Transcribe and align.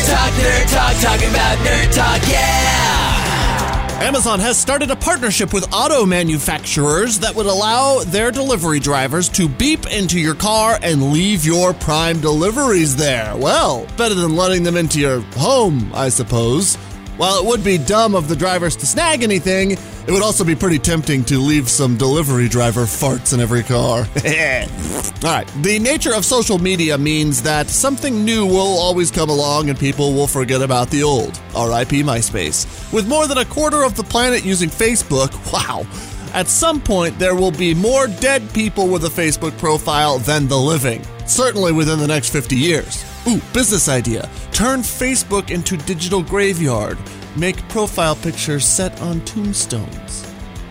Nerd 0.00 0.06
Talk, 0.06 0.32
Nerd 0.32 0.72
Talk, 0.72 1.02
talking 1.02 1.28
about 1.28 1.58
Nerd 1.58 1.94
Talk, 1.94 2.28
yeah! 2.30 4.00
Amazon 4.00 4.40
has 4.40 4.58
started 4.58 4.90
a 4.90 4.96
partnership 4.96 5.52
with 5.52 5.70
auto 5.74 6.06
manufacturers 6.06 7.18
that 7.18 7.34
would 7.34 7.44
allow 7.44 8.02
their 8.04 8.30
delivery 8.30 8.80
drivers 8.80 9.28
to 9.28 9.46
beep 9.46 9.86
into 9.92 10.18
your 10.18 10.34
car 10.34 10.78
and 10.82 11.12
leave 11.12 11.44
your 11.44 11.74
prime 11.74 12.18
deliveries 12.18 12.96
there. 12.96 13.36
Well, 13.36 13.86
better 13.98 14.14
than 14.14 14.36
letting 14.36 14.62
them 14.62 14.78
into 14.78 14.98
your 15.00 15.20
home, 15.36 15.90
I 15.92 16.08
suppose. 16.08 16.76
While 17.18 17.38
it 17.38 17.44
would 17.44 17.62
be 17.62 17.76
dumb 17.76 18.14
of 18.14 18.28
the 18.28 18.36
drivers 18.36 18.76
to 18.76 18.86
snag 18.86 19.22
anything, 19.22 19.76
it 20.06 20.12
would 20.12 20.22
also 20.22 20.44
be 20.44 20.54
pretty 20.54 20.78
tempting 20.78 21.24
to 21.24 21.38
leave 21.38 21.68
some 21.68 21.96
delivery 21.96 22.48
driver 22.48 22.82
farts 22.82 23.32
in 23.32 23.40
every 23.40 23.62
car. 23.62 23.98
All 25.24 25.36
right, 25.36 25.46
the 25.62 25.78
nature 25.78 26.14
of 26.14 26.24
social 26.24 26.58
media 26.58 26.96
means 26.96 27.42
that 27.42 27.68
something 27.68 28.24
new 28.24 28.46
will 28.46 28.78
always 28.78 29.10
come 29.10 29.28
along 29.28 29.68
and 29.68 29.78
people 29.78 30.12
will 30.12 30.26
forget 30.26 30.62
about 30.62 30.90
the 30.90 31.02
old. 31.02 31.36
RIP 31.54 32.04
MySpace. 32.04 32.92
With 32.92 33.08
more 33.08 33.26
than 33.26 33.38
a 33.38 33.44
quarter 33.44 33.84
of 33.84 33.94
the 33.94 34.04
planet 34.04 34.44
using 34.44 34.68
Facebook, 34.68 35.30
wow. 35.52 35.86
At 36.32 36.46
some 36.46 36.80
point, 36.80 37.18
there 37.18 37.34
will 37.34 37.50
be 37.50 37.74
more 37.74 38.06
dead 38.06 38.52
people 38.54 38.88
with 38.88 39.04
a 39.04 39.08
Facebook 39.08 39.56
profile 39.58 40.18
than 40.18 40.46
the 40.46 40.56
living. 40.56 41.04
Certainly 41.26 41.72
within 41.72 41.98
the 41.98 42.06
next 42.06 42.30
50 42.30 42.56
years. 42.56 43.04
Ooh, 43.26 43.40
business 43.52 43.88
idea. 43.88 44.28
Turn 44.52 44.80
Facebook 44.80 45.50
into 45.50 45.76
digital 45.76 46.22
graveyard. 46.22 46.98
Make 47.36 47.56
profile 47.68 48.16
pictures 48.16 48.64
set 48.64 49.00
on 49.00 49.20
tombstones. 49.24 50.26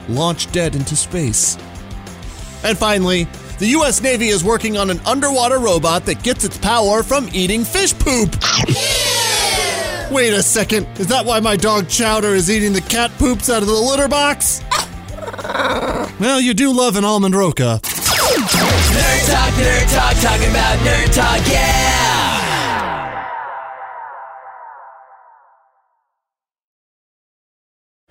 Launch 0.10 0.52
dead 0.52 0.76
into 0.76 0.96
space. 0.96 1.58
And 2.64 2.78
finally, 2.78 3.28
the 3.60 3.68
US 3.68 4.02
Navy 4.02 4.28
is 4.30 4.44
working 4.44 4.78
on 4.78 4.90
an 4.90 5.00
underwater 5.06 5.60
robot 5.60 6.06
that 6.06 6.24
gets 6.24 6.44
its 6.44 6.58
power 6.58 7.04
from 7.04 7.30
eating 7.34 7.64
fish 7.64 7.94
poop. 7.98 8.36
Wait 10.12 10.34
a 10.34 10.42
second, 10.42 10.88
is 11.00 11.08
that 11.08 11.24
why 11.26 11.40
my 11.40 11.56
dog 11.56 11.88
Chowder 11.88 12.34
is 12.36 12.50
eating 12.50 12.74
the 12.74 12.82
cat 12.82 13.12
poops 13.18 13.50
out 13.50 13.62
of 13.62 13.68
the 13.68 13.74
litter 13.74 14.08
box? 14.08 14.62
well, 16.20 16.42
you 16.42 16.54
do 16.54 16.74
love 16.74 16.96
an 16.96 17.06
almond 17.06 17.36
roca. 17.36 17.80
Nerd 17.84 19.32
Talk, 19.32 19.54
Nerd 19.54 19.96
Talk, 19.96 20.16
talking 20.22 20.50
about 20.50 20.78
Nerd 20.80 21.14
Talk, 21.14 21.48
yeah! 21.48 21.69